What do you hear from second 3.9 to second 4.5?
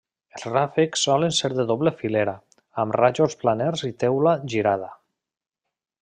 i teula